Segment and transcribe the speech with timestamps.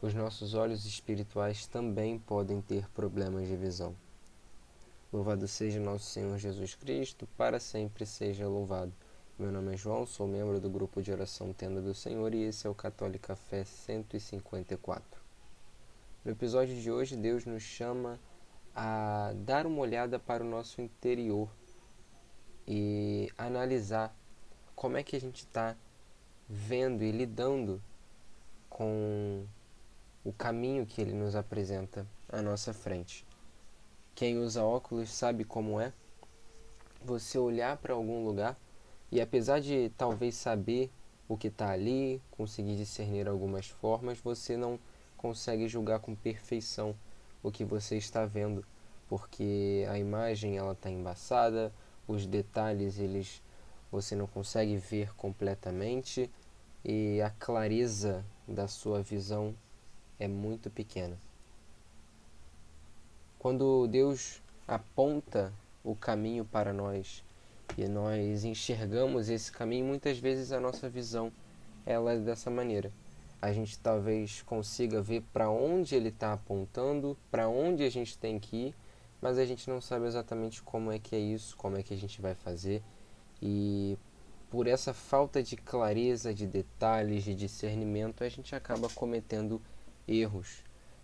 [0.00, 3.94] os nossos olhos espirituais também podem ter problemas de visão.
[5.12, 8.92] Louvado seja nosso Senhor Jesus Cristo, para sempre seja louvado.
[9.36, 12.66] Meu nome é João, sou membro do grupo de oração Tenda do Senhor e esse
[12.66, 15.20] é o Católica Fé 154.
[16.24, 18.20] No episódio de hoje, Deus nos chama
[18.74, 21.48] a dar uma olhada para o nosso interior
[22.66, 24.14] e analisar
[24.76, 25.74] como é que a gente está
[26.48, 27.82] vendo e lidando
[28.68, 29.44] com
[30.28, 33.26] o caminho que ele nos apresenta à nossa frente.
[34.14, 35.90] Quem usa óculos sabe como é
[37.02, 38.54] você olhar para algum lugar
[39.10, 40.90] e, apesar de talvez saber
[41.26, 44.78] o que está ali, conseguir discernir algumas formas, você não
[45.16, 46.94] consegue julgar com perfeição
[47.42, 48.62] o que você está vendo,
[49.08, 51.72] porque a imagem ela está embaçada,
[52.06, 53.42] os detalhes eles
[53.90, 56.30] você não consegue ver completamente
[56.84, 59.54] e a clareza da sua visão
[60.18, 61.18] é muito pequena.
[63.38, 65.52] Quando Deus aponta
[65.84, 67.22] o caminho para nós
[67.76, 71.32] e nós enxergamos esse caminho, muitas vezes a nossa visão
[71.86, 72.92] ela é dessa maneira.
[73.40, 78.38] A gente talvez consiga ver para onde ele está apontando, para onde a gente tem
[78.38, 78.74] que ir,
[79.20, 81.96] mas a gente não sabe exatamente como é que é isso, como é que a
[81.96, 82.82] gente vai fazer.
[83.40, 83.96] E
[84.50, 89.77] por essa falta de clareza, de detalhes, de discernimento, a gente acaba cometendo erros.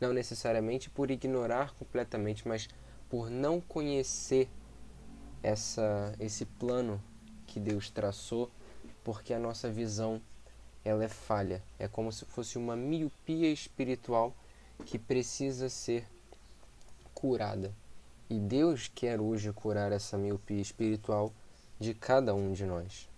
[0.00, 2.68] Não necessariamente por ignorar completamente, mas
[3.08, 4.48] por não conhecer
[5.42, 7.02] essa, esse plano
[7.46, 8.50] que Deus traçou,
[9.02, 10.20] porque a nossa visão
[10.84, 11.62] ela é falha.
[11.78, 14.34] É como se fosse uma miopia espiritual
[14.84, 16.06] que precisa ser
[17.14, 17.74] curada.
[18.30, 21.32] E Deus quer hoje curar essa miopia espiritual
[21.78, 23.08] de cada um de nós.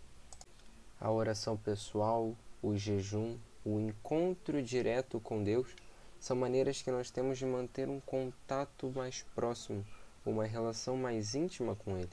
[1.01, 5.75] A oração pessoal, o jejum, o encontro direto com Deus
[6.19, 9.87] são maneiras que nós temos de manter um contato mais próximo,
[10.25, 12.11] uma relação mais íntima com Ele.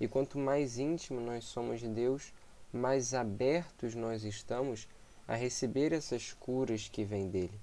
[0.00, 2.32] E quanto mais íntimo nós somos de Deus,
[2.72, 4.88] mais abertos nós estamos
[5.28, 7.60] a receber essas curas que vêm dele.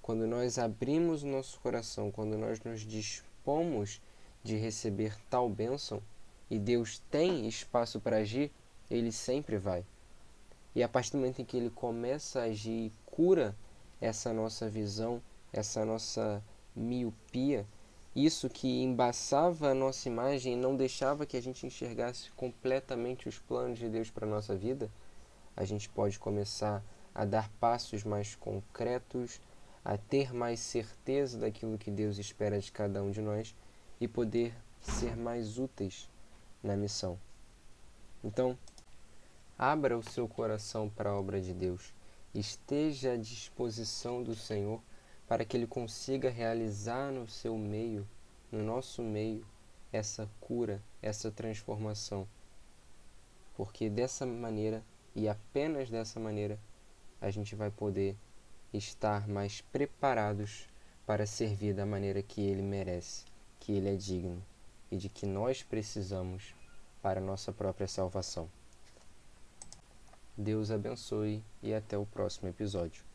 [0.00, 4.00] Quando nós abrimos o nosso coração, quando nós nos dispomos
[4.42, 6.02] de receber tal bênção,
[6.50, 8.50] e Deus tem espaço para agir,
[8.90, 9.84] ele sempre vai.
[10.78, 13.52] E a partir do momento em que ele começa a agir e cura
[14.00, 15.20] essa nossa visão,
[15.52, 16.40] essa nossa
[16.72, 17.66] miopia,
[18.14, 23.40] isso que embaçava a nossa imagem e não deixava que a gente enxergasse completamente os
[23.40, 24.88] planos de Deus para a nossa vida,
[25.56, 26.80] a gente pode começar
[27.12, 29.40] a dar passos mais concretos,
[29.84, 33.52] a ter mais certeza daquilo que Deus espera de cada um de nós
[34.00, 36.08] e poder ser mais úteis
[36.62, 37.18] na missão.
[38.22, 38.56] Então,
[39.58, 41.92] abra o seu coração para a obra de Deus
[42.32, 44.80] esteja à disposição do Senhor
[45.26, 48.06] para que Ele consiga realizar no seu meio,
[48.52, 49.44] no nosso meio,
[49.92, 52.28] essa cura, essa transformação.
[53.56, 54.80] Porque dessa maneira,
[55.12, 56.56] e apenas dessa maneira,
[57.20, 58.16] a gente vai poder
[58.72, 60.68] estar mais preparados
[61.04, 63.24] para servir da maneira que Ele merece,
[63.58, 64.40] que Ele é digno
[64.88, 66.54] e de que nós precisamos
[67.02, 68.48] para a nossa própria salvação.
[70.40, 73.07] Deus abençoe e até o próximo episódio.